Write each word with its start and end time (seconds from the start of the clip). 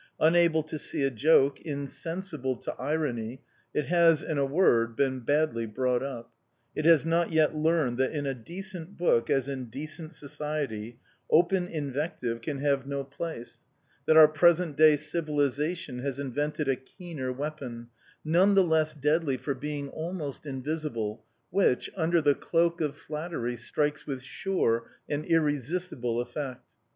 Unable 0.19 0.63
to 0.63 0.79
see 0.79 1.03
a 1.03 1.11
joke, 1.11 1.59
insensible 1.61 2.55
to 2.55 2.73
irony, 2.81 3.43
it 3.71 3.85
has, 3.85 4.23
in 4.23 4.39
a 4.39 4.45
word, 4.47 4.95
been 4.95 5.19
badly 5.19 5.67
brought 5.67 6.01
up. 6.01 6.31
It 6.75 6.85
has 6.85 7.05
not 7.05 7.31
yet 7.31 7.55
learned 7.55 7.99
that 7.99 8.11
in 8.11 8.25
a 8.25 8.33
decent 8.33 8.97
book, 8.97 9.29
as 9.29 9.47
in 9.47 9.65
decent 9.65 10.13
society, 10.13 10.97
open 11.29 11.67
invective 11.67 12.41
can 12.41 12.57
have 12.57 12.87
no 12.87 13.03
place; 13.03 13.59
that 14.07 14.17
our 14.17 14.27
present 14.27 14.75
day 14.75 14.95
civilisation 14.97 15.99
has 15.99 16.17
invented 16.17 16.67
a 16.67 16.75
keener 16.75 17.31
weapon, 17.31 17.89
none 18.25 18.55
the 18.55 18.63
less 18.63 18.95
deadly 18.95 19.37
for 19.37 19.53
being 19.53 19.87
almost 19.89 20.47
invisible, 20.47 21.23
which, 21.51 21.91
under 21.95 22.21
the 22.23 22.33
cloak 22.33 22.81
of 22.81 22.97
flattery, 22.97 23.55
strikes 23.55 24.07
with 24.07 24.23
sure 24.23 24.89
and 25.07 25.25
irresistible 25.25 26.19
effect. 26.21 26.65